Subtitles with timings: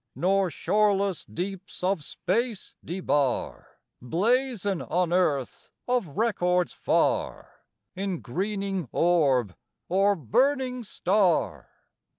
[0.15, 7.59] Nor shoreless deeps of space debar Blazon on earth of records far,
[7.95, 9.55] In greening orb
[9.89, 11.69] or burning star.